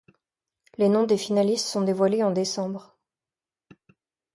Les 0.79 0.89
noms 0.89 1.03
des 1.03 1.15
finalistes 1.19 1.67
sont 1.67 1.83
dévoilés 1.83 2.23
en 2.23 2.31
décembre. 2.31 2.97